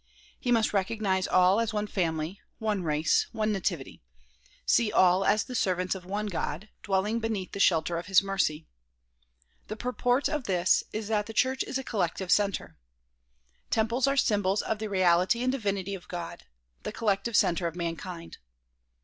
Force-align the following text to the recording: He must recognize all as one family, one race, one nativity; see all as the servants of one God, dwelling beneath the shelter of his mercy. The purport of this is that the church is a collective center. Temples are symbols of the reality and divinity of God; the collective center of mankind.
He 0.39 0.51
must 0.51 0.73
recognize 0.73 1.27
all 1.27 1.59
as 1.59 1.75
one 1.75 1.85
family, 1.85 2.41
one 2.57 2.81
race, 2.81 3.27
one 3.33 3.51
nativity; 3.51 4.01
see 4.65 4.91
all 4.91 5.23
as 5.23 5.43
the 5.43 5.53
servants 5.53 5.93
of 5.93 6.05
one 6.05 6.25
God, 6.25 6.69
dwelling 6.81 7.19
beneath 7.19 7.51
the 7.51 7.59
shelter 7.59 7.99
of 7.99 8.07
his 8.07 8.23
mercy. 8.23 8.65
The 9.67 9.75
purport 9.75 10.27
of 10.27 10.45
this 10.45 10.83
is 10.91 11.07
that 11.09 11.27
the 11.27 11.33
church 11.33 11.61
is 11.61 11.77
a 11.77 11.83
collective 11.83 12.31
center. 12.31 12.77
Temples 13.69 14.07
are 14.07 14.17
symbols 14.17 14.63
of 14.63 14.79
the 14.79 14.89
reality 14.89 15.43
and 15.43 15.51
divinity 15.51 15.93
of 15.93 16.07
God; 16.07 16.45
the 16.81 16.91
collective 16.91 17.35
center 17.37 17.67
of 17.67 17.75
mankind. 17.75 18.39